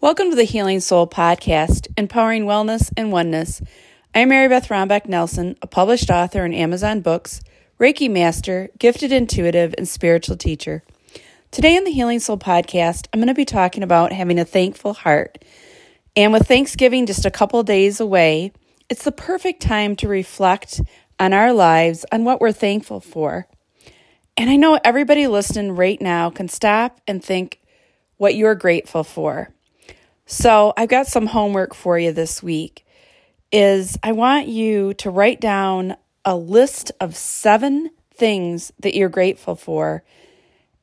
Welcome 0.00 0.30
to 0.30 0.36
the 0.36 0.44
Healing 0.44 0.78
Soul 0.78 1.08
Podcast, 1.08 1.88
empowering 1.96 2.44
wellness 2.44 2.92
and 2.96 3.10
oneness. 3.10 3.60
I'm 4.14 4.28
Mary 4.28 4.46
Beth 4.46 4.68
Rombach 4.68 5.08
Nelson, 5.08 5.56
a 5.60 5.66
published 5.66 6.08
author 6.08 6.44
in 6.44 6.54
Amazon 6.54 7.00
Books, 7.00 7.40
Reiki 7.80 8.08
Master, 8.08 8.68
gifted 8.78 9.10
intuitive, 9.10 9.74
and 9.76 9.88
spiritual 9.88 10.36
teacher. 10.36 10.84
Today 11.50 11.76
on 11.76 11.82
the 11.82 11.90
Healing 11.90 12.20
Soul 12.20 12.38
Podcast, 12.38 13.08
I'm 13.12 13.18
going 13.18 13.26
to 13.26 13.34
be 13.34 13.44
talking 13.44 13.82
about 13.82 14.12
having 14.12 14.38
a 14.38 14.44
thankful 14.44 14.94
heart. 14.94 15.44
And 16.14 16.32
with 16.32 16.46
Thanksgiving 16.46 17.04
just 17.04 17.26
a 17.26 17.30
couple 17.32 17.60
days 17.64 17.98
away, 17.98 18.52
it's 18.88 19.02
the 19.02 19.10
perfect 19.10 19.60
time 19.60 19.96
to 19.96 20.06
reflect 20.06 20.80
on 21.18 21.32
our 21.32 21.52
lives, 21.52 22.06
on 22.12 22.22
what 22.22 22.40
we're 22.40 22.52
thankful 22.52 23.00
for. 23.00 23.48
And 24.36 24.48
I 24.48 24.54
know 24.54 24.78
everybody 24.84 25.26
listening 25.26 25.72
right 25.72 26.00
now 26.00 26.30
can 26.30 26.46
stop 26.46 27.00
and 27.08 27.22
think 27.22 27.60
what 28.16 28.36
you're 28.36 28.54
grateful 28.54 29.02
for. 29.02 29.52
So, 30.30 30.74
I've 30.76 30.90
got 30.90 31.06
some 31.06 31.28
homework 31.28 31.72
for 31.74 31.98
you 31.98 32.12
this 32.12 32.42
week. 32.42 32.84
Is 33.50 33.98
I 34.02 34.12
want 34.12 34.46
you 34.46 34.92
to 34.94 35.08
write 35.08 35.40
down 35.40 35.96
a 36.22 36.36
list 36.36 36.92
of 37.00 37.16
7 37.16 37.90
things 38.14 38.70
that 38.78 38.94
you're 38.94 39.08
grateful 39.08 39.56
for 39.56 40.02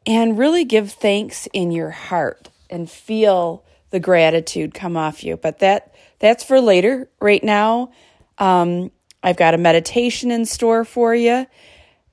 and 0.08 0.40
really 0.40 0.66
give 0.66 0.92
thanks 0.92 1.48
in 1.54 1.72
your 1.72 1.92
heart 1.92 2.50
and 2.72 2.90
feel 2.90 3.64
the 3.92 4.00
gratitude 4.00 4.74
come 4.74 4.98
off 4.98 5.24
you. 5.24 5.38
But 5.38 5.60
that 5.60 5.94
that's 6.18 6.44
for 6.44 6.60
later. 6.60 7.08
Right 7.22 7.44
now, 7.44 7.92
um, 8.40 8.92
I've 9.22 9.38
got 9.38 9.54
a 9.54 9.60
meditation 9.60 10.32
in 10.32 10.48
store 10.48 10.84
for 10.84 11.14
you. 11.14 11.46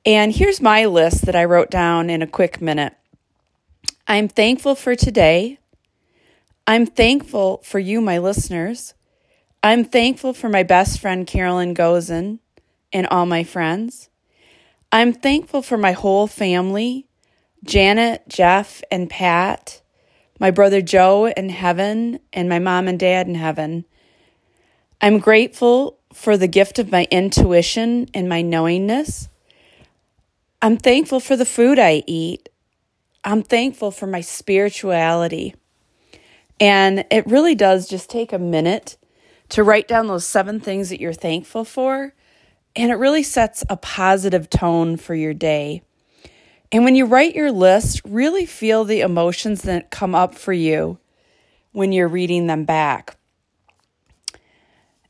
And 0.05 0.35
here's 0.35 0.61
my 0.61 0.85
list 0.85 1.25
that 1.25 1.35
I 1.35 1.47
wrote 1.47 1.71
down 1.71 2.11
in 2.11 2.21
a 2.21 2.27
quick 2.27 2.61
minute. 2.61 2.93
I'm 4.07 4.29
thankful 4.29 4.75
for 4.75 4.95
today. 4.95 5.59
I'm 6.67 6.87
thankful 6.87 7.61
for 7.65 7.81
you, 7.81 8.01
my 8.01 8.19
listeners. 8.19 8.95
I'm 9.65 9.85
thankful 9.85 10.33
for 10.33 10.49
my 10.49 10.63
best 10.63 11.01
friend, 11.01 11.27
Carolyn 11.27 11.75
Gozen, 11.75 12.39
and 12.93 13.07
all 13.09 13.27
my 13.27 13.43
friends. 13.43 14.09
I'm 14.93 15.13
thankful 15.13 15.63
for 15.63 15.77
my 15.77 15.93
whole 15.93 16.27
family 16.27 17.09
Janet, 17.65 18.23
Jeff, 18.29 18.83
and 18.91 19.09
Pat, 19.09 19.83
my 20.41 20.51
brother 20.51 20.83
Joe 20.83 21.27
in 21.27 21.49
heaven, 21.49 22.19
and 22.33 22.49
my 22.49 22.59
mom 22.59 22.89
and 22.89 22.99
dad 22.99 23.29
in 23.29 23.37
heaven. 23.37 23.85
I'm 25.01 25.19
grateful 25.19 25.99
for 26.13 26.37
the 26.37 26.49
gift 26.49 26.79
of 26.79 26.91
my 26.91 27.07
intuition 27.11 28.09
and 28.15 28.29
my 28.29 28.43
knowingness. 28.43 29.29
I'm 30.61 30.77
thankful 30.77 31.21
for 31.21 31.37
the 31.37 31.45
food 31.45 31.79
I 31.79 32.03
eat. 32.07 32.49
I'm 33.25 33.43
thankful 33.43 33.91
for 33.91 34.07
my 34.07 34.21
spirituality. 34.21 35.55
And 36.63 37.05
it 37.11 37.27
really 37.27 37.57
does 37.57 37.89
just 37.89 38.09
take 38.09 38.33
a 38.33 38.39
minute 38.39 38.97
to 39.49 39.65
write 39.65 39.89
down 39.89 40.07
those 40.07 40.25
seven 40.25 40.61
things 40.61 40.91
that 40.91 41.01
you're 41.01 41.13
thankful 41.13 41.65
for. 41.65 42.15
And 42.77 42.93
it 42.93 42.95
really 42.95 43.25
sets 43.25 43.65
a 43.69 43.77
positive 43.77 44.49
tone 44.49 44.97
for 44.97 45.17
your 45.17 45.35
day. 45.35 45.83
And 46.71 46.85
when 46.85 46.95
you 46.95 47.05
write 47.05 47.35
your 47.35 47.51
list, 47.51 48.01
really 48.05 48.47
feel 48.47 48.85
the 48.85 49.01
emotions 49.01 49.63
that 49.63 49.91
come 49.91 50.15
up 50.15 50.37
for 50.37 50.53
you 50.53 51.01
when 51.73 51.91
you're 51.91 52.07
reading 52.07 52.47
them 52.47 52.65
back. 52.65 53.17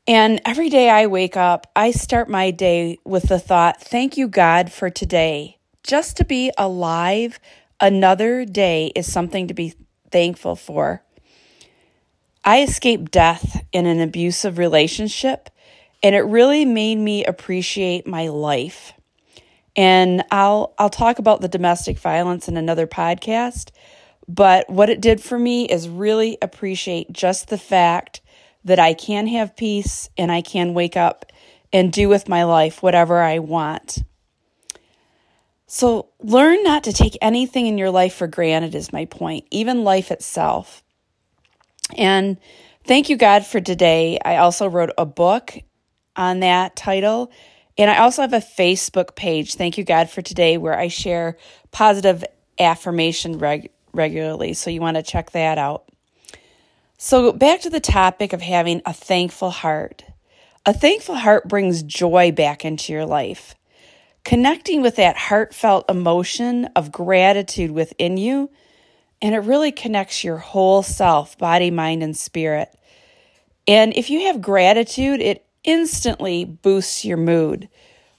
And 0.07 0.41
every 0.45 0.69
day 0.71 0.89
I 0.89 1.05
wake 1.05 1.37
up, 1.37 1.71
I 1.75 1.91
start 1.91 2.27
my 2.27 2.49
day 2.49 2.97
with 3.05 3.29
the 3.29 3.37
thought, 3.37 3.79
thank 3.79 4.17
you, 4.17 4.27
God, 4.27 4.71
for 4.71 4.89
today. 4.89 5.59
Just 5.83 6.17
to 6.17 6.25
be 6.25 6.51
alive 6.57 7.39
another 7.79 8.43
day 8.43 8.91
is 8.95 9.09
something 9.09 9.47
to 9.49 9.53
be 9.53 9.75
thankful 10.09 10.55
for. 10.55 11.03
I 12.45 12.61
escaped 12.61 13.11
death 13.11 13.65
in 13.71 13.85
an 13.85 14.01
abusive 14.01 14.57
relationship, 14.57 15.49
and 16.01 16.13
it 16.13 16.21
really 16.21 16.65
made 16.65 16.97
me 16.97 17.23
appreciate 17.23 18.05
my 18.05 18.27
life. 18.27 18.93
And 19.75 20.23
I'll 20.29 20.73
I'll 20.77 20.89
talk 20.89 21.19
about 21.19 21.41
the 21.41 21.47
domestic 21.47 21.97
violence 21.97 22.47
in 22.47 22.57
another 22.57 22.85
podcast, 22.85 23.71
but 24.27 24.69
what 24.69 24.89
it 24.89 25.01
did 25.01 25.21
for 25.21 25.39
me 25.39 25.65
is 25.65 25.87
really 25.87 26.37
appreciate 26.41 27.11
just 27.13 27.47
the 27.47 27.57
fact 27.57 28.21
that 28.65 28.79
I 28.79 28.93
can 28.93 29.27
have 29.27 29.55
peace 29.55 30.09
and 30.17 30.31
I 30.31 30.41
can 30.41 30.73
wake 30.73 30.97
up 30.97 31.25
and 31.71 31.91
do 31.91 32.09
with 32.09 32.29
my 32.29 32.43
life 32.43 32.83
whatever 32.83 33.21
I 33.21 33.39
want. 33.39 34.03
So, 35.65 36.09
learn 36.19 36.61
not 36.63 36.83
to 36.83 36.93
take 36.93 37.17
anything 37.21 37.67
in 37.67 37.77
your 37.77 37.89
life 37.89 38.13
for 38.13 38.27
granted, 38.27 38.75
is 38.75 38.93
my 38.93 39.05
point, 39.05 39.47
even 39.49 39.83
life 39.83 40.11
itself. 40.11 40.83
And 41.97 42.37
thank 42.85 43.09
you, 43.09 43.17
God, 43.17 43.45
for 43.45 43.59
today. 43.59 44.19
I 44.23 44.37
also 44.37 44.67
wrote 44.67 44.91
a 44.97 45.05
book 45.05 45.53
on 46.15 46.39
that 46.41 46.75
title. 46.75 47.31
And 47.77 47.89
I 47.89 47.99
also 47.99 48.21
have 48.21 48.33
a 48.33 48.37
Facebook 48.37 49.15
page, 49.15 49.55
Thank 49.55 49.77
You, 49.77 49.83
God, 49.83 50.09
for 50.09 50.21
today, 50.21 50.57
where 50.57 50.77
I 50.77 50.87
share 50.87 51.37
positive 51.71 52.23
affirmation 52.59 53.39
reg- 53.39 53.71
regularly. 53.93 54.53
So 54.53 54.69
you 54.69 54.81
want 54.81 54.97
to 54.97 55.03
check 55.03 55.31
that 55.31 55.57
out. 55.57 55.85
So, 56.97 57.33
back 57.33 57.61
to 57.61 57.69
the 57.69 57.81
topic 57.81 58.31
of 58.31 58.41
having 58.41 58.81
a 58.85 58.93
thankful 58.93 59.49
heart. 59.49 60.05
A 60.65 60.73
thankful 60.73 61.15
heart 61.15 61.49
brings 61.49 61.83
joy 61.83 62.31
back 62.31 62.63
into 62.63 62.93
your 62.93 63.05
life. 63.05 63.55
Connecting 64.23 64.81
with 64.81 64.95
that 64.95 65.17
heartfelt 65.17 65.89
emotion 65.89 66.65
of 66.75 66.93
gratitude 66.93 67.71
within 67.71 68.15
you 68.15 68.49
and 69.23 69.33
it 69.33 69.39
really 69.39 69.71
connects 69.71 70.23
your 70.23 70.37
whole 70.37 70.83
self, 70.83 71.37
body, 71.37 71.71
mind, 71.71 72.03
and 72.03 72.15
spirit. 72.15 72.69
And 73.65 73.95
if 73.95 74.09
you 74.09 74.25
have 74.25 74.41
gratitude, 74.41 75.21
it 75.21 75.45
instantly 75.63 76.43
boosts 76.43 77.05
your 77.05 77.15
mood, 77.15 77.69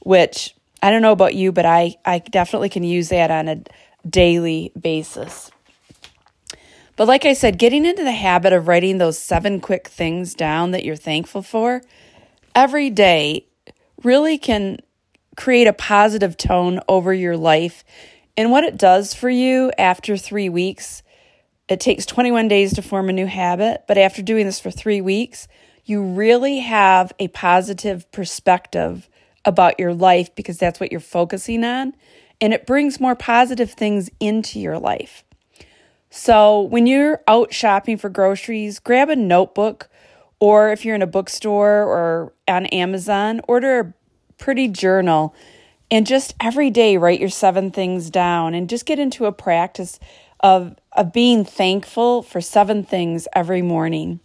which 0.01 0.57
I 0.83 0.91
don't 0.91 1.03
know 1.03 1.13
about 1.13 1.35
you, 1.35 1.53
but 1.53 1.67
I, 1.67 1.97
I 2.07 2.21
definitely 2.21 2.71
can 2.71 2.85
use 2.85 3.11
that 3.11 3.31
on 3.31 3.49
a 3.49 3.63
daily 4.09 4.73
basis. 4.81 5.51
But 6.97 7.07
like 7.07 7.27
I 7.27 7.35
said, 7.35 7.59
getting 7.59 7.85
into 7.85 8.03
the 8.03 8.13
habit 8.13 8.55
of 8.55 8.67
writing 8.67 8.97
those 8.97 9.19
seven 9.19 9.61
quick 9.61 9.89
things 9.89 10.33
down 10.33 10.71
that 10.71 10.85
you're 10.85 10.97
thankful 10.97 11.43
for 11.43 11.83
every 12.55 12.89
day 12.89 13.47
really 14.03 14.39
can 14.39 14.79
create 15.37 15.67
a 15.67 15.73
positive 15.75 16.39
tone 16.39 16.81
over 16.89 17.13
your 17.13 17.37
life 17.37 17.85
and 18.37 18.51
what 18.51 18.65
it 18.65 18.77
does 18.77 19.15
for 19.15 19.31
you 19.31 19.73
after 19.79 20.17
three 20.17 20.49
weeks, 20.49 21.03
it 21.69 21.81
takes 21.81 22.05
21 22.05 22.49
days 22.49 22.75
to 22.75 22.83
form 22.83 23.09
a 23.09 23.13
new 23.13 23.27
habit, 23.27 23.85
but 23.87 23.97
after 23.97 24.23
doing 24.23 24.45
this 24.45 24.61
for 24.61 24.71
three 24.71 25.01
weeks, 25.01 25.49
you 25.85 26.03
really 26.03 26.59
have 26.61 27.13
a 27.19 27.29
positive 27.29 28.11
perspective 28.13 29.09
about 29.45 29.79
your 29.79 29.95
life 29.95 30.35
because 30.35 30.59
that's 30.59 30.81
what 30.81 30.91
you're 30.91 31.01
focusing 31.01 31.65
on. 31.65 31.95
And 32.41 32.53
it 32.53 32.67
brings 32.67 33.01
more 33.01 33.15
positive 33.15 33.71
things 33.71 34.11
into 34.19 34.59
your 34.59 34.79
life. 34.79 35.25
So 36.11 36.61
when 36.61 36.87
you're 36.87 37.23
out 37.27 37.53
shopping 37.53 37.97
for 37.97 38.09
groceries, 38.09 38.79
grab 38.79 39.11
a 39.11 39.17
notebook, 39.17 39.89
or 40.41 40.71
if 40.71 40.85
you're 40.85 40.95
in 40.95 41.03
a 41.03 41.07
bookstore 41.07 41.83
or 41.83 42.33
on 42.49 42.67
Amazon, 42.67 43.41
order 43.49 43.81
a 43.81 43.95
pretty 44.39 44.69
journal 44.69 45.35
and 45.95 46.09
just 46.09 46.35
every 46.41 46.71
day 46.71 46.97
write 46.97 47.21
your 47.21 47.29
seven 47.29 47.71
things 47.71 48.11
down 48.11 48.53
and 48.53 48.69
just 48.69 48.85
get 48.85 48.99
into 48.99 49.27
a 49.27 49.33
practice 49.33 50.01
of, 50.41 50.75
of 50.91 51.13
being 51.13 51.45
thankful 51.45 52.21
for 52.21 52.41
seven 52.41 52.83
things 52.83 53.29
every 53.33 53.63
morning. 53.63 54.19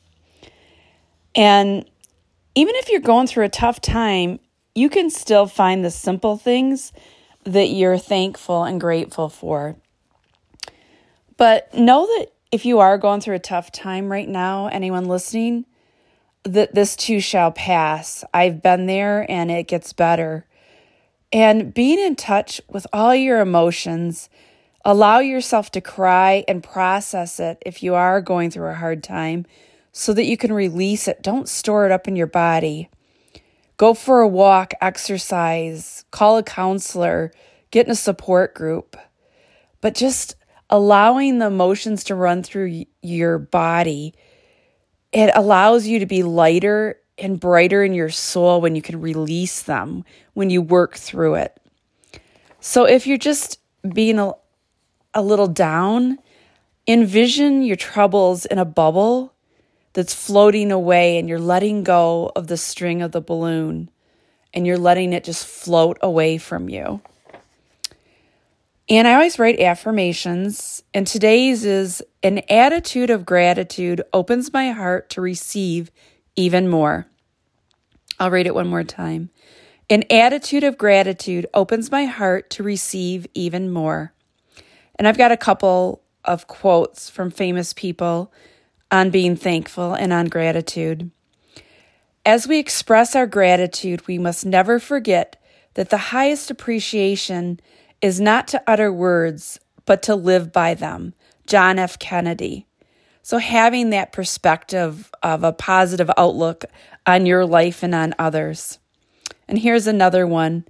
And 1.35 1.88
even 2.56 2.74
if 2.74 2.90
you're 2.90 3.00
going 3.00 3.28
through 3.28 3.46
a 3.46 3.50
tough 3.50 3.81
time, 3.81 4.40
you 4.74 4.90
can 4.90 5.12
still 5.12 5.46
find 5.46 5.85
the 5.85 5.91
simple 5.91 6.38
things 6.38 6.91
that 7.44 7.68
you're 7.68 8.00
thankful 8.00 8.63
and 8.63 8.81
grateful 8.81 9.30
for. 9.30 9.75
But 11.38 11.72
know 11.75 12.07
that 12.07 12.30
if 12.51 12.66
you 12.66 12.80
are 12.80 12.97
going 12.97 13.22
through 13.22 13.36
a 13.36 13.40
tough 13.40 13.71
time 13.71 14.12
right 14.12 14.27
now, 14.27 14.69
anyone 14.69 15.06
listening, 15.06 15.68
that 16.45 16.74
this 16.74 16.95
too 16.95 17.19
shall 17.19 17.51
pass. 17.51 18.24
I've 18.33 18.63
been 18.63 18.88
there 18.88 19.30
and 19.30 19.51
it 19.51 19.68
gets 19.68 19.94
better. 19.94 20.48
And 21.31 21.74
being 21.74 22.00
in 22.00 22.16
touch 22.16 22.60
with 22.68 22.88
all 22.92 23.14
your 23.14 23.40
emotions, 23.40 24.30
allow 24.84 25.20
yourself 25.20 25.70
to 25.72 25.81
cry 25.81 26.44
and 26.48 26.64
process 26.64 27.40
it 27.40 27.62
if 27.66 27.84
you 27.84 27.94
are 27.96 28.22
going 28.22 28.50
through 28.50 28.70
a 28.70 28.76
hard 28.76 29.04
time 29.04 29.46
so 29.92 30.14
that 30.14 30.26
you 30.26 30.38
can 30.38 30.52
release 30.52 31.08
it. 31.08 31.22
Don't 31.22 31.48
store 31.48 31.86
it 31.86 31.92
up 31.92 32.08
in 32.08 32.16
your 32.16 32.28
body. 32.28 32.90
Go 33.78 33.94
for 33.94 34.22
a 34.22 34.28
walk, 34.28 34.74
exercise, 34.81 36.04
call 36.12 36.38
a 36.38 36.44
counselor, 36.44 37.31
get 37.72 37.86
in 37.86 37.92
a 37.92 37.96
support 37.96 38.54
group. 38.54 38.98
But 39.81 39.96
just 39.96 40.36
allowing 40.70 41.38
the 41.40 41.48
emotions 41.48 42.04
to 42.06 42.16
run 42.16 42.44
through 42.44 42.86
your 43.02 43.38
body, 43.38 44.14
it 45.12 45.31
allows 45.34 45.88
you 45.88 46.00
to 46.00 46.06
be 46.06 46.24
lighter 46.24 47.00
and 47.21 47.39
brighter 47.39 47.83
in 47.83 47.94
your 47.94 48.10
soul 48.10 48.62
when 48.62 48.75
you 48.75 48.81
can 48.81 49.01
release 49.01 49.62
them, 49.62 50.04
when 50.33 50.50
you 50.50 50.62
work 50.62 50.95
through 50.95 51.36
it. 51.36 51.60
So 52.60 52.86
if 52.86 53.07
you're 53.07 53.18
just 53.18 53.60
being 53.94 54.19
a, 54.19 54.33
a 55.13 55.21
little 55.21 55.48
down, 55.48 56.19
envision 56.88 57.62
your 57.62 57.75
troubles 57.75 58.45
in 58.45 58.57
a 58.57 58.66
bubble 58.66 59.33
that's 59.94 60.13
floating 60.13 60.71
away 60.71 61.18
and 61.18 61.30
you're 61.30 61.39
letting 61.39 61.83
go 61.83 62.31
of 62.36 62.48
the 62.48 62.57
string 62.57 63.01
of 63.01 63.12
the 63.12 63.21
balloon 63.21 63.89
and 64.54 64.66
you're 64.66 64.77
letting 64.77 65.13
it 65.13 65.24
just 65.24 65.45
float 65.45 65.98
away 66.01 66.38
from 66.38 66.69
you. 66.69 67.01
And 68.89 69.07
I 69.07 69.13
always 69.13 69.38
write 69.38 69.60
affirmations, 69.60 70.81
and 70.95 71.06
today's 71.06 71.63
is 71.63 72.01
an 72.24 72.39
attitude 72.50 73.12
of 73.12 73.24
gratitude 73.24 74.01
opens 74.13 74.51
my 74.51 74.71
heart 74.71 75.12
to 75.12 75.21
receive 75.21 75.92
even 76.39 76.69
more. 76.69 77.06
I'll 78.18 78.31
read 78.31 78.47
it 78.47 78.56
one 78.56 78.68
more 78.68 78.86
time. 78.86 79.30
An 79.89 80.03
attitude 80.09 80.63
of 80.63 80.77
gratitude 80.77 81.45
opens 81.53 81.91
my 81.91 82.06
heart 82.06 82.50
to 82.51 82.63
receive 82.63 83.27
even 83.33 83.69
more. 83.69 84.13
And 84.95 85.06
I've 85.06 85.18
got 85.18 85.33
a 85.33 85.38
couple 85.38 86.01
of 86.24 86.47
quotes 86.47 87.09
from 87.09 87.30
famous 87.30 87.74
people 87.74 88.31
on 88.89 89.09
being 89.09 89.36
thankful 89.36 89.94
and 89.94 90.13
on 90.13 90.27
gratitude. 90.27 91.12
As 92.25 92.47
we 92.47 92.57
express 92.57 93.18
our 93.18 93.27
gratitude, 93.27 94.07
we 94.07 94.18
must 94.18 94.45
never 94.45 94.80
forget 94.80 95.35
that 95.74 95.89
the 95.89 95.97
highest 95.97 96.50
appreciation 96.50 97.59
is 98.01 98.21
not 98.21 98.47
to 98.50 98.63
utter 98.65 98.94
words, 98.94 99.59
but 99.85 100.01
to 100.03 100.15
live 100.15 100.53
by 100.53 100.74
them. 100.74 101.13
John 101.47 101.80
F. 101.80 102.00
Kennedy. 102.00 102.69
So, 103.21 103.38
having 103.38 103.89
that 103.89 104.12
perspective 104.12 105.12
of 105.21 105.44
a 105.44 105.54
positive 105.54 106.10
outlook 106.18 106.66
on 107.06 107.25
your 107.25 107.45
life 107.45 107.83
and 107.83 107.94
on 107.94 108.16
others. 108.18 108.80
And 109.48 109.60
here's 109.60 109.88
another 109.88 110.25
one. 110.25 110.66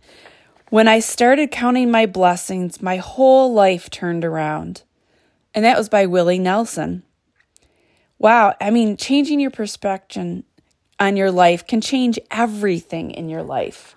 When 0.70 0.88
I 0.88 1.00
started 1.00 1.52
counting 1.52 1.90
my 1.92 2.06
blessings, 2.06 2.82
my 2.82 2.98
whole 2.98 3.54
life 3.54 3.90
turned 3.90 4.24
around. 4.24 4.84
And 5.54 5.66
that 5.66 5.78
was 5.78 5.90
by 5.90 6.06
Willie 6.06 6.40
Nelson. 6.40 7.04
Wow, 8.20 8.54
I 8.62 8.70
mean, 8.70 8.98
changing 8.98 9.40
your 9.40 9.52
perspective 9.52 10.44
on 11.00 11.18
your 11.18 11.32
life 11.32 11.66
can 11.66 11.82
change 11.82 12.20
everything 12.30 13.12
in 13.12 13.30
your 13.30 13.44
life. 13.44 13.96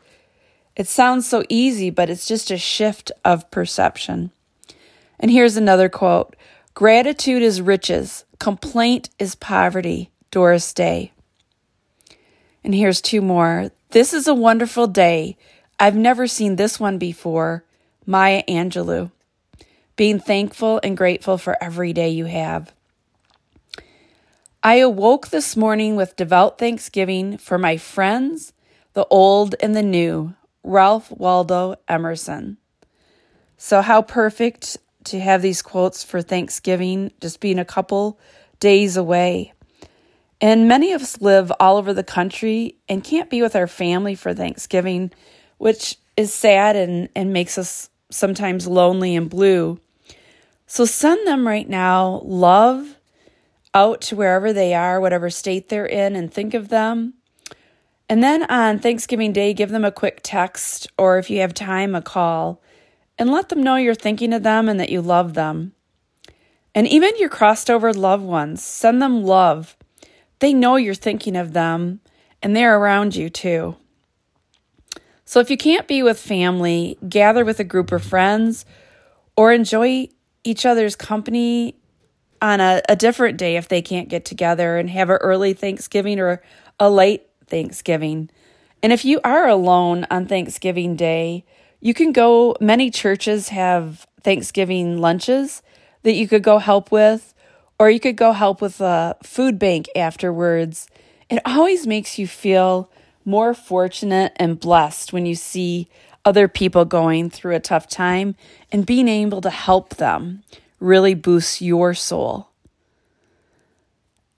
It 0.77 0.89
sounds 0.89 1.29
so 1.29 1.45
easy, 1.49 1.91
but 1.91 2.09
it's 2.09 2.27
just 2.27 2.51
a 2.51 2.57
shift 2.57 3.13
of 3.25 3.51
perception. 3.51 4.31
And 5.21 5.31
here's 5.31 5.57
another 5.57 5.89
quote 5.89 6.37
Gratitude 6.75 7.43
is 7.43 7.61
riches, 7.61 8.25
complaint 8.39 9.11
is 9.19 9.35
poverty. 9.35 10.13
Doris 10.33 10.73
Day. 10.73 11.13
And 12.65 12.75
here's 12.75 13.03
two 13.03 13.21
more. 13.21 13.71
This 13.91 14.15
is 14.15 14.27
a 14.27 14.35
wonderful 14.35 14.87
day. 14.87 15.37
I've 15.79 15.95
never 15.95 16.27
seen 16.27 16.57
this 16.57 16.81
one 16.81 16.97
before. 16.97 17.65
Maya 18.07 18.43
Angelou. 18.49 19.13
Being 19.95 20.19
thankful 20.19 20.81
and 20.83 20.97
grateful 20.97 21.37
for 21.37 21.63
every 21.63 21.93
day 21.93 22.09
you 22.09 22.25
have. 22.25 22.73
I 24.63 24.77
awoke 24.77 25.29
this 25.29 25.55
morning 25.55 25.97
with 25.97 26.17
devout 26.17 26.59
thanksgiving 26.59 27.37
for 27.37 27.59
my 27.59 27.77
friends, 27.77 28.55
the 28.95 29.07
old 29.11 29.55
and 29.61 29.77
the 29.77 29.83
new, 29.83 30.35
Ralph 30.65 31.11
Waldo 31.11 31.77
Emerson. 31.89 32.57
So, 33.59 33.83
how 33.83 34.01
perfect 34.01 34.79
to 35.07 35.21
have 35.21 35.43
these 35.43 35.63
quotes 35.63 36.05
for 36.05 36.23
Thanksgiving, 36.23 37.13
just 37.21 37.41
being 37.41 37.59
a 37.59 37.65
couple 37.65 38.19
days 38.61 38.97
away. 38.97 39.53
And 40.41 40.69
many 40.69 40.93
of 40.93 41.03
us 41.03 41.21
live 41.21 41.53
all 41.61 41.77
over 41.77 41.95
the 41.95 42.03
country 42.03 42.77
and 42.89 43.05
can't 43.05 43.31
be 43.31 43.43
with 43.43 43.55
our 43.55 43.67
family 43.67 44.15
for 44.15 44.35
Thanksgiving, 44.35 45.13
which 45.59 45.97
is 46.17 46.35
sad 46.35 46.77
and, 46.77 47.09
and 47.15 47.33
makes 47.33 47.59
us 47.59 47.91
sometimes 48.11 48.67
lonely 48.67 49.15
and 49.15 49.31
blue. 49.31 49.81
So 50.67 50.85
send 50.85 51.27
them 51.27 51.47
right 51.47 51.69
now 51.69 52.21
love 52.25 52.97
out 53.75 54.01
to 54.03 54.17
wherever 54.17 54.53
they 54.53 54.75
are, 54.75 55.01
whatever 55.01 55.31
state 55.31 55.69
they're 55.69 55.87
in, 55.87 56.17
and 56.17 56.33
think 56.33 56.55
of 56.55 56.69
them 56.69 57.15
and 58.13 58.23
then 58.23 58.43
on 58.51 58.79
Thanksgiving 58.79 59.33
Day, 59.33 59.55
give 59.55 59.71
them 59.71 59.87
a 59.87 59.91
quick 59.91 60.21
text 60.23 60.87
or 60.99 61.17
if 61.17 61.31
you 61.31 61.41
have 61.41 61.55
time, 61.55 61.95
a 61.95 62.03
call, 62.03 62.61
and 63.19 63.31
let 63.31 63.49
them 63.49 63.63
know 63.63 63.77
you're 63.77 63.95
thinking 63.95 64.33
of 64.33 64.43
them 64.43 64.69
and 64.69 64.81
that 64.81 64.91
you 64.91 65.01
love 65.01 65.35
them. 65.35 65.73
And 66.75 66.89
even 66.89 67.13
your 67.19 67.29
crossed 67.29 67.71
over 67.71 67.93
loved 67.93 68.25
ones, 68.25 68.63
send 68.63 69.03
them 69.03 69.23
love. 69.23 69.77
They 70.39 70.55
know 70.55 70.77
you're 70.77 70.95
thinking 70.95 71.37
of 71.37 71.53
them 71.53 72.01
and 72.43 72.57
they're 72.57 72.79
around 72.79 73.15
you 73.15 73.31
too. 73.31 73.77
So 75.25 75.41
if 75.41 75.51
you 75.51 75.57
can't 75.57 75.87
be 75.87 76.03
with 76.03 76.19
family, 76.19 76.99
gather 77.09 77.45
with 77.45 77.61
a 77.61 77.65
group 77.65 77.93
of 77.93 78.03
friends 78.03 78.65
or 79.37 79.53
enjoy 79.53 80.09
each 80.45 80.67
other's 80.67 80.97
company 80.97 81.77
on 82.41 82.61
a, 82.61 82.83
a 82.89 82.97
different 82.97 83.39
day 83.39 83.57
if 83.57 83.69
they 83.69 83.81
can't 83.81 84.09
get 84.09 84.25
together 84.25 84.77
and 84.77 84.91
have 84.91 85.09
an 85.11 85.17
early 85.17 85.55
Thanksgiving 85.55 86.19
or 86.19 86.43
a 86.81 86.91
late 86.91 87.29
Thanksgiving. 87.47 88.29
And 88.83 88.93
if 88.93 89.05
you 89.05 89.21
are 89.23 89.47
alone 89.47 90.07
on 90.11 90.27
Thanksgiving 90.27 90.97
Day, 90.97 91.45
you 91.83 91.95
can 91.95 92.13
go, 92.13 92.57
many 92.61 92.91
churches 92.93 93.49
have 93.49 94.07
Thanksgiving 94.23 94.99
lunches 94.99 95.63
that 96.05 96.13
you 96.13 96.29
could 96.29 96.45
go 96.45 96.59
help 96.59 96.93
with, 96.93 97.35
or 97.79 97.91
you 97.91 97.99
could 97.99 98.17
go 98.17 98.31
help 98.31 98.61
with 98.61 98.81
a 98.81 99.17
food 99.25 99.59
bank 99.59 99.89
afterwards. 99.97 100.87
It 101.29 101.43
always 101.45 101.85
makes 101.85 102.21
you 102.21 102.29
feel 102.29 102.89
more 103.25 103.53
fortunate 103.53 104.33
and 104.37 104.61
blessed 104.61 105.13
when 105.13 105.27
you 105.27 105.35
see 105.35 105.89
other 106.25 106.47
people 106.47 106.85
going 106.85 107.31
through 107.31 107.57
a 107.57 107.61
tough 107.61 107.89
time 107.89 108.37
and 108.71 108.87
being 108.87 109.09
able 109.09 109.41
to 109.41 109.51
help 109.51 109.97
them 109.97 110.45
really 110.79 111.15
boosts 111.15 111.61
your 111.61 111.95
soul. 111.95 112.49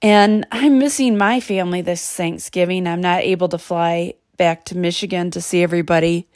And 0.00 0.46
I'm 0.50 0.78
missing 0.78 1.18
my 1.18 1.40
family 1.40 1.82
this 1.82 2.10
Thanksgiving. 2.10 2.86
I'm 2.86 3.02
not 3.02 3.20
able 3.20 3.50
to 3.50 3.58
fly 3.58 4.14
back 4.38 4.64
to 4.66 4.78
Michigan 4.78 5.30
to 5.32 5.42
see 5.42 5.62
everybody. 5.62 6.26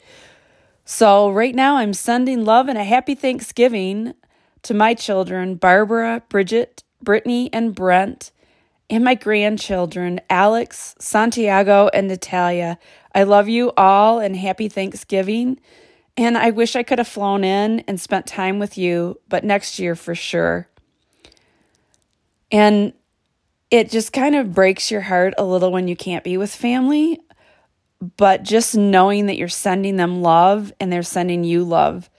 So, 0.91 1.29
right 1.29 1.53
now, 1.53 1.77
I'm 1.77 1.93
sending 1.93 2.43
love 2.43 2.67
and 2.67 2.75
a 2.75 2.83
happy 2.83 3.13
Thanksgiving 3.13 4.15
to 4.63 4.73
my 4.73 4.95
children, 4.95 5.53
Barbara, 5.53 6.23
Bridget, 6.29 6.83
Brittany, 6.99 7.47
and 7.53 7.75
Brent, 7.75 8.31
and 8.89 9.03
my 9.03 9.13
grandchildren, 9.13 10.19
Alex, 10.31 10.95
Santiago, 10.97 11.91
and 11.93 12.07
Natalia. 12.07 12.79
I 13.13 13.21
love 13.21 13.47
you 13.47 13.71
all 13.77 14.17
and 14.17 14.35
happy 14.35 14.67
Thanksgiving. 14.67 15.59
And 16.17 16.35
I 16.35 16.49
wish 16.49 16.75
I 16.75 16.81
could 16.81 16.97
have 16.97 17.07
flown 17.07 17.43
in 17.43 17.81
and 17.81 18.01
spent 18.01 18.25
time 18.25 18.57
with 18.57 18.75
you, 18.75 19.19
but 19.29 19.43
next 19.43 19.77
year 19.77 19.93
for 19.93 20.15
sure. 20.15 20.69
And 22.51 22.93
it 23.69 23.91
just 23.91 24.11
kind 24.11 24.33
of 24.33 24.55
breaks 24.55 24.89
your 24.89 25.01
heart 25.01 25.35
a 25.37 25.43
little 25.43 25.71
when 25.71 25.87
you 25.87 25.95
can't 25.95 26.23
be 26.23 26.35
with 26.35 26.53
family. 26.53 27.19
But 28.17 28.43
just 28.43 28.77
knowing 28.77 29.25
that 29.25 29.37
you're 29.37 29.49
sending 29.49 29.97
them 29.97 30.21
love 30.21 30.71
and 30.79 30.91
they're 30.91 31.03
sending 31.03 31.43
you 31.43 31.63
love 31.63 32.09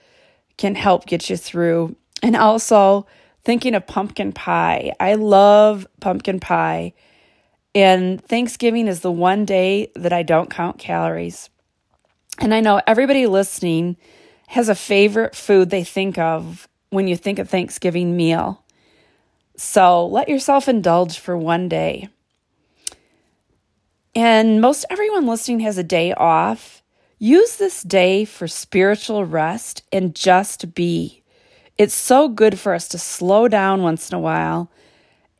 can 0.57 0.75
help 0.75 1.05
get 1.05 1.29
you 1.29 1.37
through. 1.37 1.95
And 2.21 2.35
also 2.35 3.07
thinking 3.43 3.73
of 3.73 3.87
pumpkin 3.87 4.31
pie. 4.31 4.93
I 4.99 5.15
love 5.15 5.87
pumpkin 5.99 6.39
pie. 6.39 6.93
And 7.73 8.23
Thanksgiving 8.23 8.87
is 8.87 8.99
the 8.99 9.11
one 9.11 9.45
day 9.45 9.91
that 9.95 10.13
I 10.13 10.23
don't 10.23 10.49
count 10.49 10.77
calories. 10.77 11.49
And 12.39 12.53
I 12.53 12.59
know 12.59 12.81
everybody 12.85 13.27
listening 13.27 13.97
has 14.47 14.69
a 14.69 14.75
favorite 14.75 15.35
food 15.35 15.69
they 15.69 15.83
think 15.83 16.17
of 16.17 16.67
when 16.89 17.07
you 17.07 17.15
think 17.15 17.39
of 17.39 17.49
Thanksgiving 17.49 18.17
meal. 18.17 18.63
So 19.55 20.05
let 20.05 20.27
yourself 20.27 20.67
indulge 20.67 21.19
for 21.19 21.37
one 21.37 21.69
day. 21.69 22.09
And 24.13 24.59
most 24.59 24.85
everyone 24.89 25.25
listening 25.25 25.61
has 25.61 25.77
a 25.77 25.83
day 25.83 26.13
off. 26.13 26.83
Use 27.17 27.55
this 27.55 27.81
day 27.81 28.25
for 28.25 28.47
spiritual 28.47 29.25
rest 29.25 29.83
and 29.91 30.13
just 30.13 30.73
be. 30.73 31.23
It's 31.77 31.93
so 31.93 32.27
good 32.27 32.59
for 32.59 32.73
us 32.73 32.89
to 32.89 32.99
slow 32.99 33.47
down 33.47 33.83
once 33.83 34.09
in 34.09 34.15
a 34.15 34.19
while 34.19 34.69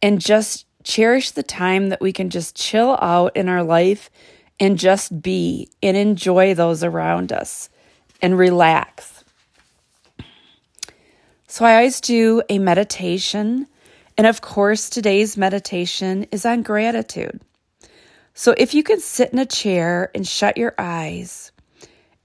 and 0.02 0.22
just 0.22 0.66
cherish 0.84 1.32
the 1.32 1.44
time 1.44 1.90
that 1.90 2.02
we 2.02 2.14
can 2.14 2.30
just 2.30 2.56
chill 2.56 2.98
out 3.02 3.36
in 3.36 3.50
our 3.50 3.64
life 3.64 4.10
and 4.60 4.80
just 4.80 5.22
be 5.22 5.70
and 5.84 5.98
enjoy 5.98 6.54
those 6.54 6.84
around 6.84 7.34
us 7.34 7.70
and 8.22 8.38
relax. 8.38 9.24
So, 11.48 11.66
I 11.66 11.76
always 11.76 12.00
do 12.00 12.42
a 12.48 12.58
meditation 12.58 13.68
and 14.18 14.28
of 14.28 14.42
course, 14.42 14.90
today's 14.90 15.36
meditation 15.36 16.26
is 16.32 16.46
on 16.46 16.62
gratitude. 16.62 17.42
So 18.34 18.54
if 18.58 18.74
you 18.74 18.84
can 18.84 19.00
sit 19.00 19.34
in 19.34 19.40
a 19.40 19.46
chair 19.46 20.10
and 20.16 20.28
shut 20.28 20.58
your 20.58 20.74
eyes 20.78 21.52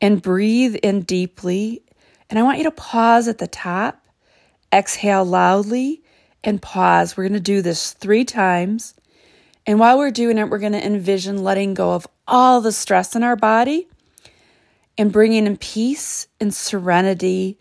and 0.00 0.22
breathe 0.22 0.76
in 0.76 1.02
deeply, 1.02 1.82
and 2.30 2.38
I 2.38 2.42
want 2.42 2.58
you 2.58 2.64
to 2.64 2.70
pause 2.70 3.28
at 3.28 3.38
the 3.38 3.46
top, 3.46 4.06
exhale 4.72 5.24
loudly, 5.24 6.02
and 6.44 6.62
pause. 6.62 7.16
We're 7.16 7.24
going 7.24 7.32
to 7.34 7.40
do 7.40 7.62
this 7.62 7.92
three 7.92 8.24
times. 8.24 8.94
And 9.66 9.80
while 9.80 9.98
we're 9.98 10.12
doing 10.12 10.38
it, 10.38 10.48
we're 10.48 10.58
going 10.58 10.72
to 10.72 10.84
envision 10.84 11.42
letting 11.42 11.74
go 11.74 11.92
of 11.92 12.06
all 12.26 12.60
the 12.60 12.72
stress 12.72 13.16
in 13.16 13.22
our 13.22 13.36
body 13.36 13.88
and 14.96 15.12
bringing 15.12 15.46
in 15.46 15.56
peace 15.56 16.28
and 16.40 16.54
serenity 16.54 17.58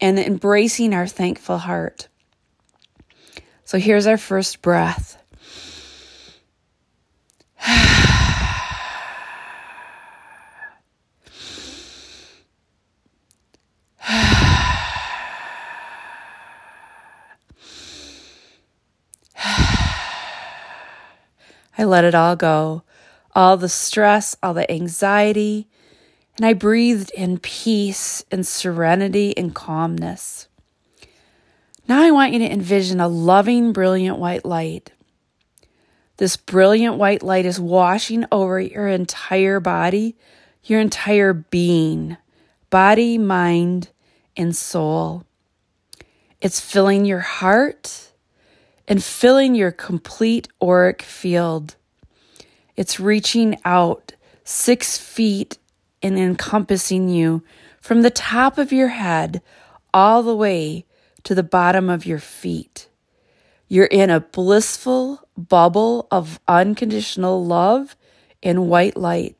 and 0.00 0.18
embracing 0.18 0.92
our 0.92 1.06
thankful 1.06 1.58
heart. 1.58 2.08
So 3.64 3.78
here's 3.78 4.06
our 4.06 4.18
first 4.18 4.62
breath. 4.62 5.22
I 21.78 21.84
let 21.84 22.04
it 22.04 22.14
all 22.14 22.36
go, 22.36 22.84
all 23.34 23.56
the 23.56 23.68
stress, 23.68 24.36
all 24.42 24.54
the 24.54 24.70
anxiety, 24.70 25.66
and 26.36 26.46
I 26.46 26.52
breathed 26.52 27.10
in 27.16 27.38
peace 27.38 28.24
and 28.30 28.46
serenity 28.46 29.36
and 29.36 29.52
calmness. 29.54 30.46
Now 31.88 32.00
I 32.02 32.12
want 32.12 32.32
you 32.32 32.38
to 32.38 32.52
envision 32.52 33.00
a 33.00 33.08
loving, 33.08 33.72
brilliant 33.72 34.18
white 34.18 34.44
light 34.44 34.92
this 36.18 36.36
brilliant 36.36 36.96
white 36.96 37.22
light 37.22 37.44
is 37.44 37.60
washing 37.60 38.24
over 38.32 38.58
your 38.60 38.88
entire 38.88 39.60
body, 39.60 40.16
your 40.64 40.80
entire 40.80 41.34
being, 41.34 42.16
body, 42.70 43.18
mind, 43.18 43.90
and 44.36 44.56
soul. 44.56 45.24
It's 46.40 46.60
filling 46.60 47.04
your 47.04 47.20
heart 47.20 48.12
and 48.88 49.02
filling 49.02 49.54
your 49.54 49.72
complete 49.72 50.48
auric 50.62 51.02
field. 51.02 51.76
It's 52.76 53.00
reaching 53.00 53.58
out 53.64 54.12
six 54.44 54.96
feet 54.96 55.58
and 56.02 56.18
encompassing 56.18 57.08
you 57.08 57.42
from 57.80 58.02
the 58.02 58.10
top 58.10 58.58
of 58.58 58.72
your 58.72 58.88
head 58.88 59.42
all 59.92 60.22
the 60.22 60.36
way 60.36 60.84
to 61.24 61.34
the 61.34 61.42
bottom 61.42 61.90
of 61.90 62.06
your 62.06 62.18
feet. 62.18 62.88
You're 63.68 63.86
in 63.86 64.10
a 64.10 64.20
blissful 64.20 65.26
bubble 65.36 66.06
of 66.10 66.40
unconditional 66.46 67.44
love 67.44 67.96
and 68.42 68.68
white 68.68 68.96
light. 68.96 69.36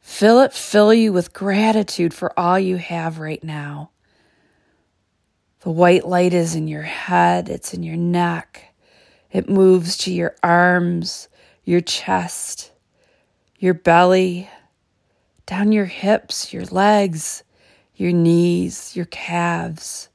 Fill 0.00 0.40
it, 0.40 0.52
fill 0.52 0.92
you 0.92 1.12
with 1.12 1.32
gratitude 1.32 2.14
for 2.14 2.38
all 2.38 2.58
you 2.58 2.76
have 2.76 3.18
right 3.18 3.42
now. 3.42 3.90
The 5.60 5.70
white 5.70 6.06
light 6.06 6.32
is 6.32 6.54
in 6.54 6.68
your 6.68 6.82
head, 6.82 7.48
it's 7.48 7.74
in 7.74 7.82
your 7.82 7.96
neck, 7.96 8.72
it 9.32 9.48
moves 9.48 9.96
to 9.98 10.12
your 10.12 10.36
arms, 10.42 11.28
your 11.64 11.80
chest, 11.80 12.72
your 13.58 13.74
belly, 13.74 14.48
down 15.44 15.72
your 15.72 15.86
hips, 15.86 16.52
your 16.52 16.64
legs, 16.66 17.42
your 17.94 18.12
knees, 18.12 18.94
your 18.94 19.06
calves, 19.06 20.08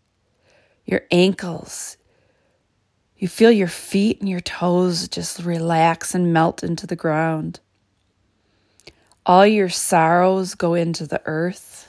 your 0.85 1.01
ankles. 1.11 1.97
You 3.21 3.27
feel 3.27 3.51
your 3.51 3.67
feet 3.67 4.19
and 4.19 4.27
your 4.27 4.39
toes 4.39 5.07
just 5.07 5.43
relax 5.43 6.15
and 6.15 6.33
melt 6.33 6.63
into 6.63 6.87
the 6.87 6.95
ground. 6.95 7.59
All 9.27 9.45
your 9.45 9.69
sorrows 9.69 10.55
go 10.55 10.73
into 10.73 11.05
the 11.05 11.21
earth. 11.25 11.87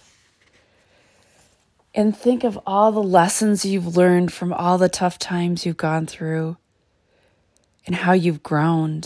And 1.95 2.15
think 2.15 2.45
of 2.45 2.61
all 2.67 2.93
the 2.93 3.03
lessons 3.03 3.65
you've 3.65 3.97
learned 3.97 4.31
from 4.31 4.53
all 4.53 4.77
the 4.77 4.91
tough 4.91 5.19
times 5.19 5.65
you've 5.65 5.79
gone 5.79 6.05
through 6.05 6.59
and 7.87 7.97
how 7.97 8.13
you've 8.13 8.43
grown. 8.43 9.05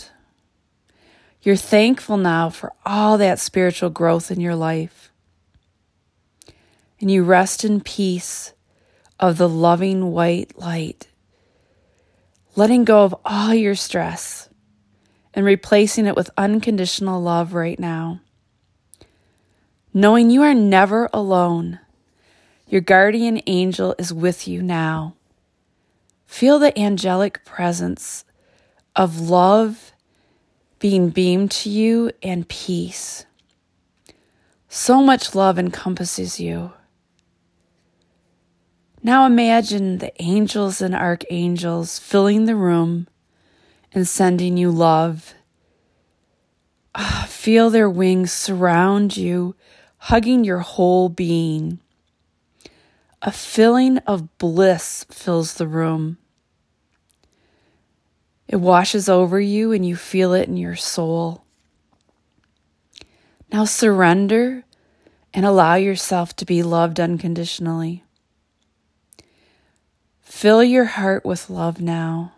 You're 1.41 1.55
thankful 1.55 2.17
now 2.17 2.49
for 2.49 2.73
all 2.85 3.17
that 3.19 3.39
spiritual 3.39 3.89
growth 3.89 4.31
in 4.31 4.41
your 4.41 4.55
life. 4.55 5.13
And 6.99 7.09
you 7.09 7.23
rest 7.23 7.63
in 7.63 7.79
peace 7.79 8.51
of 9.17 9.37
the 9.37 9.47
loving 9.47 10.11
white 10.11 10.59
light, 10.59 11.07
letting 12.57 12.83
go 12.83 13.03
of 13.03 13.15
all 13.23 13.53
your 13.53 13.75
stress 13.75 14.49
and 15.33 15.45
replacing 15.45 16.07
it 16.07 16.15
with 16.15 16.31
unconditional 16.35 17.21
love 17.21 17.53
right 17.53 17.79
now. 17.79 18.19
Knowing 19.93 20.31
you 20.31 20.41
are 20.41 20.55
never 20.55 21.07
alone. 21.13 21.79
Your 22.67 22.81
guardian 22.81 23.41
angel 23.45 23.93
is 23.99 24.11
with 24.11 24.47
you 24.47 24.63
now. 24.63 25.13
Feel 26.25 26.57
the 26.57 26.77
angelic 26.77 27.45
presence 27.45 28.25
of 28.95 29.29
love 29.29 29.93
being 30.79 31.09
beamed 31.09 31.51
to 31.51 31.69
you 31.69 32.11
and 32.23 32.49
peace. 32.49 33.27
So 34.67 35.03
much 35.03 35.35
love 35.35 35.59
encompasses 35.59 36.39
you. 36.39 36.73
Now 39.07 39.25
imagine 39.25 39.99
the 39.99 40.11
angels 40.21 40.81
and 40.81 40.93
archangels 40.93 41.97
filling 41.97 42.43
the 42.43 42.57
room 42.57 43.07
and 43.93 44.05
sending 44.05 44.57
you 44.57 44.69
love. 44.69 45.33
Ah, 46.93 47.25
feel 47.29 47.69
their 47.69 47.89
wings 47.89 48.33
surround 48.33 49.15
you, 49.15 49.55
hugging 49.97 50.43
your 50.43 50.59
whole 50.59 51.07
being. 51.07 51.79
A 53.21 53.31
feeling 53.31 53.99
of 53.99 54.37
bliss 54.39 55.05
fills 55.09 55.53
the 55.53 55.69
room. 55.69 56.17
It 58.45 58.57
washes 58.57 59.07
over 59.07 59.39
you 59.39 59.71
and 59.71 59.85
you 59.85 59.95
feel 59.95 60.33
it 60.33 60.49
in 60.49 60.57
your 60.57 60.75
soul. 60.75 61.45
Now 63.53 63.63
surrender 63.63 64.65
and 65.33 65.45
allow 65.45 65.75
yourself 65.75 66.35
to 66.35 66.45
be 66.45 66.61
loved 66.61 66.99
unconditionally. 66.99 68.03
Fill 70.29 70.61
your 70.61 70.85
heart 70.85 71.25
with 71.25 71.49
love 71.49 71.81
now, 71.81 72.33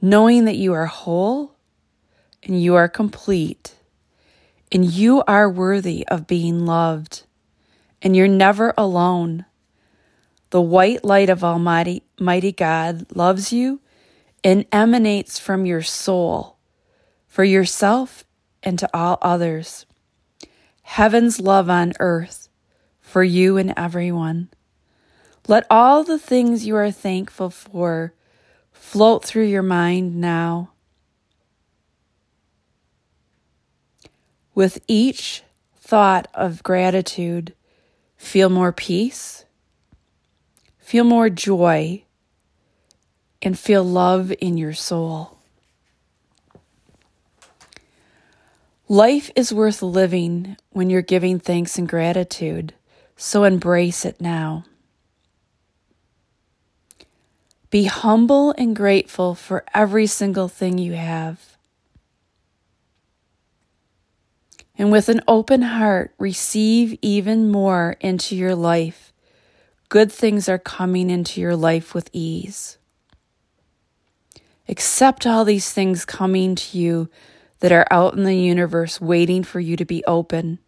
knowing 0.00 0.46
that 0.46 0.56
you 0.56 0.72
are 0.72 0.86
whole 0.86 1.56
and 2.44 2.62
you 2.62 2.76
are 2.76 2.88
complete 2.88 3.74
and 4.72 4.90
you 4.90 5.22
are 5.26 5.50
worthy 5.50 6.06
of 6.08 6.28
being 6.28 6.64
loved 6.64 7.24
and 8.00 8.16
you're 8.16 8.28
never 8.28 8.72
alone. 8.78 9.44
The 10.50 10.62
white 10.62 11.04
light 11.04 11.28
of 11.28 11.44
Almighty 11.44 12.04
mighty 12.18 12.52
God 12.52 13.14
loves 13.14 13.52
you 13.52 13.80
and 14.42 14.64
emanates 14.72 15.38
from 15.38 15.66
your 15.66 15.82
soul 15.82 16.56
for 17.26 17.44
yourself 17.44 18.24
and 18.62 18.78
to 18.78 18.88
all 18.96 19.18
others. 19.20 19.84
Heaven's 20.82 21.40
love 21.40 21.68
on 21.68 21.92
earth 21.98 22.48
for 23.00 23.24
you 23.24 23.58
and 23.58 23.74
everyone. 23.76 24.48
Let 25.46 25.66
all 25.70 26.04
the 26.04 26.18
things 26.18 26.66
you 26.66 26.74
are 26.76 26.90
thankful 26.90 27.50
for 27.50 28.14
float 28.72 29.24
through 29.24 29.44
your 29.44 29.62
mind 29.62 30.16
now. 30.16 30.70
With 34.54 34.82
each 34.88 35.42
thought 35.76 36.28
of 36.32 36.62
gratitude, 36.62 37.54
feel 38.16 38.48
more 38.48 38.72
peace, 38.72 39.44
feel 40.78 41.04
more 41.04 41.28
joy, 41.28 42.04
and 43.42 43.58
feel 43.58 43.84
love 43.84 44.32
in 44.40 44.56
your 44.56 44.72
soul. 44.72 45.38
Life 48.88 49.30
is 49.36 49.52
worth 49.52 49.82
living 49.82 50.56
when 50.70 50.88
you're 50.88 51.02
giving 51.02 51.38
thanks 51.38 51.76
and 51.76 51.88
gratitude, 51.88 52.72
so 53.16 53.44
embrace 53.44 54.04
it 54.04 54.20
now. 54.20 54.64
Be 57.74 57.86
humble 57.86 58.52
and 58.56 58.76
grateful 58.76 59.34
for 59.34 59.64
every 59.74 60.06
single 60.06 60.46
thing 60.46 60.78
you 60.78 60.92
have. 60.92 61.56
And 64.78 64.92
with 64.92 65.08
an 65.08 65.22
open 65.26 65.62
heart, 65.62 66.14
receive 66.16 66.96
even 67.02 67.50
more 67.50 67.96
into 67.98 68.36
your 68.36 68.54
life. 68.54 69.12
Good 69.88 70.12
things 70.12 70.48
are 70.48 70.56
coming 70.56 71.10
into 71.10 71.40
your 71.40 71.56
life 71.56 71.94
with 71.94 72.10
ease. 72.12 72.78
Accept 74.68 75.26
all 75.26 75.44
these 75.44 75.72
things 75.72 76.04
coming 76.04 76.54
to 76.54 76.78
you 76.78 77.10
that 77.58 77.72
are 77.72 77.88
out 77.90 78.14
in 78.14 78.22
the 78.22 78.36
universe 78.36 79.00
waiting 79.00 79.42
for 79.42 79.58
you 79.58 79.76
to 79.76 79.84
be 79.84 80.04
open. 80.04 80.60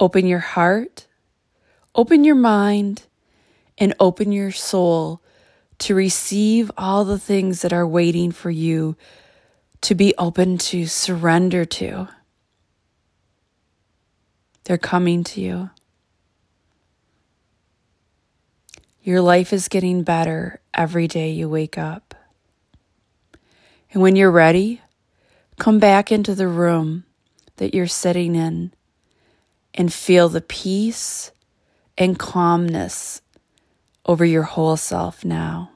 Open 0.00 0.26
your 0.26 0.38
heart, 0.38 1.06
open 1.94 2.24
your 2.24 2.36
mind, 2.36 3.02
and 3.76 3.92
open 4.00 4.32
your 4.32 4.50
soul 4.50 5.21
to 5.82 5.94
receive 5.94 6.70
all 6.76 7.04
the 7.04 7.18
things 7.18 7.62
that 7.62 7.72
are 7.72 7.86
waiting 7.86 8.30
for 8.30 8.50
you 8.50 8.96
to 9.80 9.94
be 9.94 10.14
open 10.16 10.56
to 10.56 10.86
surrender 10.86 11.64
to. 11.64 12.08
They're 14.64 14.78
coming 14.78 15.24
to 15.24 15.40
you. 15.40 15.70
Your 19.02 19.20
life 19.20 19.52
is 19.52 19.66
getting 19.66 20.04
better 20.04 20.60
every 20.72 21.08
day 21.08 21.30
you 21.32 21.48
wake 21.48 21.76
up. 21.76 22.14
And 23.92 24.00
when 24.00 24.14
you're 24.14 24.30
ready, 24.30 24.80
come 25.58 25.80
back 25.80 26.12
into 26.12 26.36
the 26.36 26.46
room 26.46 27.04
that 27.56 27.74
you're 27.74 27.88
sitting 27.88 28.36
in 28.36 28.72
and 29.74 29.92
feel 29.92 30.28
the 30.28 30.40
peace 30.40 31.32
and 31.98 32.16
calmness 32.16 33.20
over 34.06 34.24
your 34.24 34.44
whole 34.44 34.76
self 34.76 35.24
now. 35.24 35.71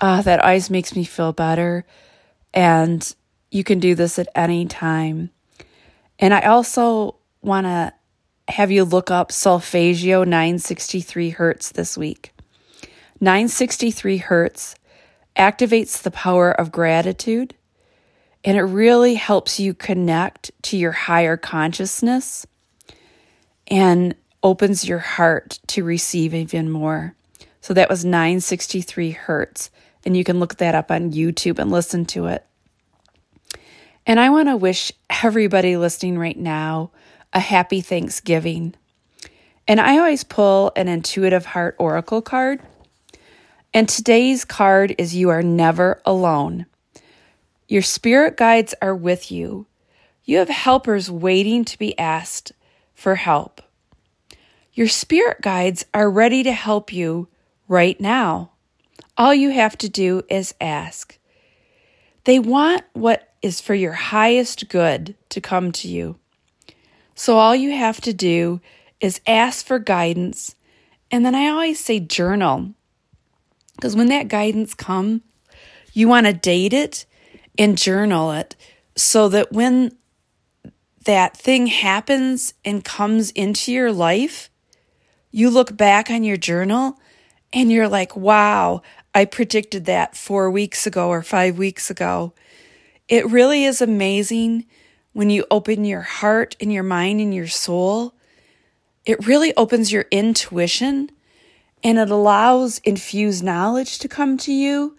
Ah, 0.00 0.22
that 0.22 0.44
ice 0.44 0.70
makes 0.70 0.96
me 0.96 1.04
feel 1.04 1.32
better. 1.32 1.84
And 2.54 3.14
you 3.50 3.64
can 3.64 3.80
do 3.80 3.94
this 3.94 4.18
at 4.18 4.28
any 4.34 4.66
time. 4.66 5.30
And 6.18 6.32
I 6.34 6.40
also 6.42 7.16
want 7.42 7.66
to 7.66 7.92
have 8.48 8.70
you 8.70 8.84
look 8.84 9.10
up 9.10 9.30
Solfeggio 9.30 10.24
963 10.24 11.30
hertz 11.30 11.72
this 11.72 11.96
week. 11.96 12.32
963 13.20 14.16
hertz 14.16 14.74
activates 15.36 16.02
the 16.02 16.10
power 16.10 16.50
of 16.50 16.72
gratitude, 16.72 17.54
and 18.44 18.56
it 18.56 18.62
really 18.62 19.14
helps 19.14 19.60
you 19.60 19.74
connect 19.74 20.50
to 20.62 20.76
your 20.76 20.92
higher 20.92 21.36
consciousness 21.36 22.46
and 23.68 24.14
opens 24.42 24.88
your 24.88 24.98
heart 24.98 25.60
to 25.68 25.84
receive 25.84 26.34
even 26.34 26.70
more. 26.70 27.14
So 27.60 27.74
that 27.74 27.90
was 27.90 28.04
963 28.04 29.10
hertz. 29.12 29.70
And 30.04 30.16
you 30.16 30.24
can 30.24 30.40
look 30.40 30.56
that 30.56 30.74
up 30.74 30.90
on 30.90 31.12
YouTube 31.12 31.58
and 31.58 31.70
listen 31.70 32.04
to 32.06 32.26
it. 32.26 32.46
And 34.06 34.18
I 34.18 34.30
want 34.30 34.48
to 34.48 34.56
wish 34.56 34.92
everybody 35.22 35.76
listening 35.76 36.18
right 36.18 36.38
now 36.38 36.90
a 37.32 37.40
happy 37.40 37.80
Thanksgiving. 37.80 38.74
And 39.68 39.80
I 39.80 39.98
always 39.98 40.24
pull 40.24 40.72
an 40.74 40.88
intuitive 40.88 41.46
heart 41.46 41.76
oracle 41.78 42.22
card. 42.22 42.60
And 43.72 43.88
today's 43.88 44.44
card 44.44 44.94
is 44.98 45.14
You 45.14 45.28
Are 45.28 45.42
Never 45.42 46.00
Alone. 46.04 46.66
Your 47.68 47.82
spirit 47.82 48.36
guides 48.36 48.74
are 48.82 48.96
with 48.96 49.30
you. 49.30 49.66
You 50.24 50.38
have 50.38 50.48
helpers 50.48 51.08
waiting 51.10 51.64
to 51.66 51.78
be 51.78 51.96
asked 51.98 52.50
for 52.94 53.14
help. 53.14 53.62
Your 54.72 54.88
spirit 54.88 55.40
guides 55.40 55.84
are 55.94 56.10
ready 56.10 56.42
to 56.42 56.52
help 56.52 56.92
you 56.92 57.28
right 57.68 58.00
now. 58.00 58.50
All 59.20 59.34
you 59.34 59.50
have 59.50 59.76
to 59.76 59.88
do 59.90 60.22
is 60.30 60.54
ask. 60.62 61.18
They 62.24 62.38
want 62.38 62.84
what 62.94 63.34
is 63.42 63.60
for 63.60 63.74
your 63.74 63.92
highest 63.92 64.70
good 64.70 65.14
to 65.28 65.42
come 65.42 65.72
to 65.72 65.88
you. 65.88 66.18
So 67.14 67.36
all 67.36 67.54
you 67.54 67.72
have 67.72 68.00
to 68.00 68.14
do 68.14 68.62
is 68.98 69.20
ask 69.26 69.66
for 69.66 69.78
guidance. 69.78 70.54
And 71.10 71.22
then 71.22 71.34
I 71.34 71.48
always 71.48 71.78
say 71.78 72.00
journal. 72.00 72.72
Because 73.76 73.94
when 73.94 74.08
that 74.08 74.28
guidance 74.28 74.72
comes, 74.72 75.20
you 75.92 76.08
want 76.08 76.26
to 76.26 76.32
date 76.32 76.72
it 76.72 77.04
and 77.58 77.76
journal 77.76 78.32
it 78.32 78.56
so 78.96 79.28
that 79.28 79.52
when 79.52 79.98
that 81.04 81.36
thing 81.36 81.66
happens 81.66 82.54
and 82.64 82.82
comes 82.82 83.32
into 83.32 83.70
your 83.70 83.92
life, 83.92 84.48
you 85.30 85.50
look 85.50 85.76
back 85.76 86.10
on 86.10 86.24
your 86.24 86.38
journal 86.38 86.98
and 87.52 87.70
you're 87.70 87.88
like, 87.88 88.16
wow, 88.16 88.82
I 89.14 89.24
predicted 89.24 89.86
that 89.86 90.16
four 90.16 90.50
weeks 90.50 90.86
ago 90.86 91.08
or 91.08 91.22
five 91.22 91.58
weeks 91.58 91.90
ago. 91.90 92.32
It 93.08 93.26
really 93.28 93.64
is 93.64 93.80
amazing 93.80 94.66
when 95.12 95.30
you 95.30 95.44
open 95.50 95.84
your 95.84 96.02
heart 96.02 96.56
and 96.60 96.72
your 96.72 96.84
mind 96.84 97.20
and 97.20 97.34
your 97.34 97.48
soul. 97.48 98.14
It 99.04 99.26
really 99.26 99.52
opens 99.56 99.90
your 99.90 100.06
intuition 100.10 101.10
and 101.82 101.98
it 101.98 102.10
allows 102.10 102.78
infused 102.80 103.42
knowledge 103.42 103.98
to 103.98 104.08
come 104.08 104.36
to 104.38 104.52
you. 104.52 104.96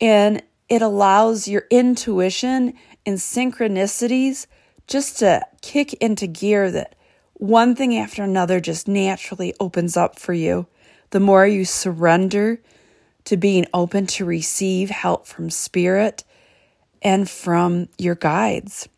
And 0.00 0.42
it 0.68 0.82
allows 0.82 1.48
your 1.48 1.64
intuition 1.70 2.74
and 3.04 3.18
synchronicities 3.18 4.46
just 4.86 5.18
to 5.18 5.42
kick 5.62 5.94
into 5.94 6.26
gear 6.26 6.70
that 6.70 6.94
one 7.34 7.74
thing 7.74 7.96
after 7.96 8.22
another 8.22 8.60
just 8.60 8.86
naturally 8.86 9.54
opens 9.58 9.96
up 9.96 10.18
for 10.18 10.32
you. 10.32 10.66
The 11.10 11.20
more 11.20 11.46
you 11.46 11.64
surrender 11.64 12.60
to 13.24 13.36
being 13.36 13.66
open 13.72 14.06
to 14.06 14.24
receive 14.24 14.90
help 14.90 15.26
from 15.26 15.50
spirit 15.50 16.24
and 17.00 17.28
from 17.28 17.88
your 17.98 18.14
guides. 18.14 18.88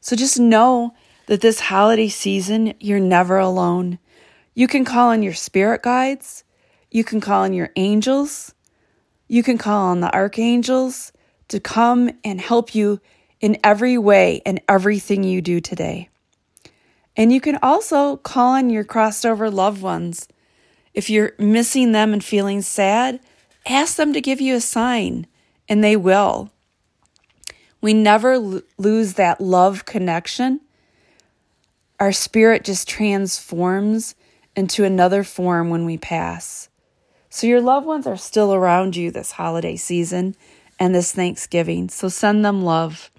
So 0.00 0.16
just 0.16 0.38
know 0.38 0.94
that 1.26 1.40
this 1.40 1.60
holiday 1.60 2.08
season, 2.08 2.74
you're 2.80 3.00
never 3.00 3.38
alone. 3.38 3.98
You 4.54 4.66
can 4.66 4.84
call 4.84 5.10
on 5.10 5.22
your 5.22 5.34
spirit 5.34 5.82
guides, 5.82 6.44
you 6.90 7.04
can 7.04 7.20
call 7.20 7.44
on 7.44 7.52
your 7.52 7.70
angels, 7.76 8.54
you 9.28 9.42
can 9.42 9.58
call 9.58 9.86
on 9.88 10.00
the 10.00 10.12
archangels 10.12 11.12
to 11.48 11.60
come 11.60 12.10
and 12.24 12.40
help 12.40 12.74
you 12.74 13.00
in 13.40 13.58
every 13.62 13.96
way 13.96 14.42
and 14.44 14.60
everything 14.68 15.22
you 15.22 15.40
do 15.40 15.60
today. 15.60 16.08
And 17.16 17.32
you 17.32 17.40
can 17.40 17.58
also 17.62 18.16
call 18.16 18.54
on 18.54 18.70
your 18.70 18.84
crossed 18.84 19.26
over 19.26 19.50
loved 19.50 19.82
ones. 19.82 20.26
If 20.94 21.10
you're 21.10 21.32
missing 21.38 21.92
them 21.92 22.12
and 22.12 22.24
feeling 22.24 22.62
sad, 22.62 23.20
ask 23.66 23.96
them 23.96 24.12
to 24.12 24.20
give 24.20 24.40
you 24.40 24.54
a 24.54 24.60
sign, 24.60 25.26
and 25.68 25.82
they 25.82 25.96
will. 25.96 26.50
We 27.80 27.94
never 27.94 28.32
l- 28.32 28.62
lose 28.78 29.14
that 29.14 29.40
love 29.40 29.84
connection. 29.84 30.60
Our 31.98 32.12
spirit 32.12 32.64
just 32.64 32.88
transforms 32.88 34.14
into 34.56 34.84
another 34.84 35.24
form 35.24 35.70
when 35.70 35.84
we 35.84 35.96
pass. 35.96 36.68
So, 37.28 37.46
your 37.46 37.60
loved 37.60 37.86
ones 37.86 38.06
are 38.06 38.16
still 38.16 38.52
around 38.52 38.96
you 38.96 39.10
this 39.10 39.32
holiday 39.32 39.76
season 39.76 40.34
and 40.78 40.94
this 40.94 41.12
Thanksgiving. 41.12 41.88
So, 41.88 42.08
send 42.08 42.44
them 42.44 42.62
love. 42.62 43.10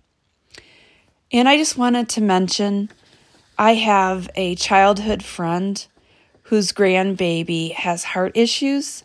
And 1.31 1.47
I 1.47 1.57
just 1.57 1.77
wanted 1.77 2.09
to 2.09 2.21
mention 2.21 2.89
I 3.57 3.75
have 3.75 4.29
a 4.35 4.55
childhood 4.55 5.23
friend 5.23 5.85
whose 6.43 6.73
grandbaby 6.73 7.73
has 7.73 8.03
heart 8.03 8.33
issues. 8.35 9.03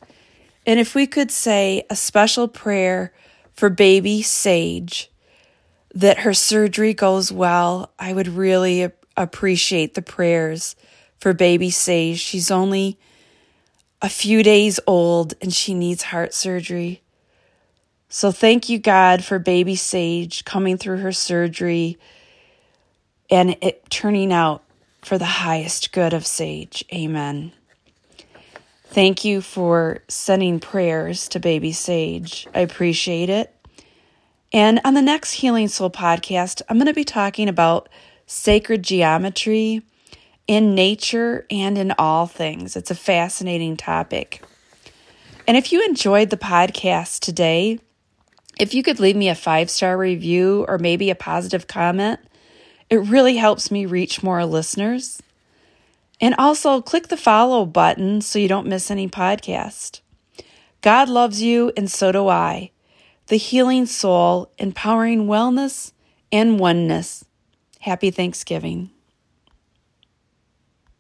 And 0.67 0.81
if 0.81 0.95
we 0.95 1.07
could 1.07 1.31
say 1.31 1.87
a 1.89 1.97
special 1.97 2.49
prayer 2.49 3.13
for 3.55 3.71
baby 3.71 4.21
Sage, 4.21 5.11
that 5.95 6.19
her 6.19 6.35
surgery 6.35 6.93
goes 6.93 7.33
well, 7.33 7.93
I 7.99 8.13
would 8.13 8.29
really 8.29 8.91
appreciate 9.17 9.95
the 9.95 10.03
prayers 10.03 10.77
for 11.19 11.33
baby 11.33 11.71
Sage. 11.71 12.19
She's 12.19 12.51
only 12.51 12.99
a 14.03 14.09
few 14.09 14.43
days 14.43 14.79
old 14.87 15.35
and 15.41 15.55
she 15.55 15.73
needs 15.73 16.03
heart 16.03 16.35
surgery. 16.35 17.01
So 18.09 18.31
thank 18.31 18.69
you, 18.69 18.79
God, 18.79 19.25
for 19.25 19.39
baby 19.39 19.77
Sage 19.77 20.45
coming 20.45 20.77
through 20.77 20.99
her 20.99 21.13
surgery 21.13 21.99
and 23.31 23.57
it 23.61 23.89
turning 23.89 24.33
out 24.33 24.63
for 25.03 25.19
the 25.19 25.25
highest 25.25 25.93
good 25.93 26.13
of 26.13 26.27
Sage. 26.27 26.85
Amen. 26.93 27.53
Thank 28.97 29.27
you 29.27 29.43
for 29.43 29.99
sending 30.09 30.59
prayers 30.59 31.29
to 31.29 31.39
baby 31.39 31.71
Sage. 31.71 32.49
I 32.55 32.61
appreciate 32.61 33.29
it. 33.29 33.55
And 34.55 34.81
on 34.87 34.95
the 34.95 35.03
next 35.03 35.33
Healing 35.33 35.69
Soul 35.69 35.91
podcast, 35.91 36.63
I'm 36.67 36.79
going 36.79 36.87
to 36.87 36.95
be 36.95 37.05
talking 37.05 37.47
about 37.47 37.91
sacred 38.25 38.83
geometry 38.83 39.83
in 40.47 40.75
nature 40.75 41.45
and 41.51 41.77
in 41.77 41.93
all 41.99 42.27
things. 42.27 42.75
It's 42.75 42.91
a 42.91 42.95
fascinating 42.95 43.77
topic. 43.77 44.43
And 45.47 45.59
if 45.59 45.73
you 45.73 45.85
enjoyed 45.85 46.31
the 46.31 46.39
podcast 46.39 47.21
today, 47.21 47.79
if 48.59 48.73
you 48.73 48.83
could 48.83 48.99
leave 48.99 49.15
me 49.15 49.29
a 49.29 49.35
five 49.35 49.69
star 49.69 49.99
review 49.99 50.65
or 50.69 50.79
maybe 50.79 51.11
a 51.11 51.15
positive 51.15 51.67
comment, 51.67 52.19
it 52.89 52.97
really 52.97 53.37
helps 53.37 53.71
me 53.71 53.85
reach 53.85 54.23
more 54.23 54.47
listeners. 54.47 55.21
And 56.21 56.35
also 56.39 56.81
click 56.81 57.09
the 57.09 57.17
follow 57.17 57.67
button 57.67 58.21
so 58.21 58.39
you 58.39 58.49
don't 58.49 58.67
miss 58.67 58.91
any 58.91 59.09
podcast. 59.09 60.01
God 60.81 61.09
loves 61.09 61.43
you, 61.43 61.73
and 61.77 61.91
so 61.91 62.13
do 62.13 62.29
I. 62.29 62.71
The 63.27 63.37
healing 63.37 63.87
soul, 63.87 64.51
empowering 64.57 65.27
wellness 65.27 65.93
and 66.33 66.59
oneness. 66.59 67.25
Happy 67.81 68.11
Thanksgiving. 68.11 68.91